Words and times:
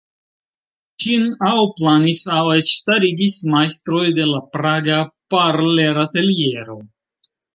Ĝin 1.03 1.25
aŭ 1.49 1.59
planis 1.81 2.21
aŭ 2.37 2.45
eĉ 2.53 2.71
starigis 2.77 3.37
majstroj 3.55 4.01
de 4.21 4.25
la 4.31 4.41
praga 4.57 4.97
Parler-ateliero. 5.35 6.79